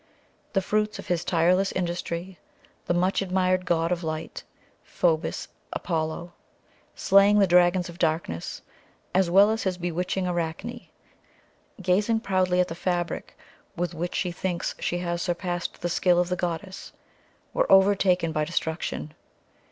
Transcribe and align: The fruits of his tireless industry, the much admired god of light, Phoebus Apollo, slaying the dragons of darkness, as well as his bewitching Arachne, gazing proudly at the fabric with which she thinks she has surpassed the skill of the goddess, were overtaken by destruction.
The 0.53 0.63
fruits 0.63 0.97
of 0.97 1.05
his 1.09 1.23
tireless 1.23 1.71
industry, 1.71 2.39
the 2.87 2.93
much 2.95 3.21
admired 3.21 3.67
god 3.67 3.91
of 3.91 4.03
light, 4.03 4.43
Phoebus 4.83 5.47
Apollo, 5.73 6.33
slaying 6.95 7.37
the 7.37 7.45
dragons 7.45 7.87
of 7.87 7.99
darkness, 7.99 8.63
as 9.13 9.29
well 9.29 9.51
as 9.51 9.61
his 9.61 9.77
bewitching 9.77 10.25
Arachne, 10.27 10.87
gazing 11.83 12.21
proudly 12.21 12.59
at 12.59 12.69
the 12.69 12.73
fabric 12.73 13.37
with 13.75 13.93
which 13.93 14.15
she 14.15 14.31
thinks 14.31 14.73
she 14.79 14.97
has 14.97 15.21
surpassed 15.21 15.81
the 15.83 15.87
skill 15.89 16.17
of 16.19 16.29
the 16.29 16.35
goddess, 16.35 16.93
were 17.53 17.71
overtaken 17.71 18.31
by 18.31 18.43
destruction. 18.43 19.13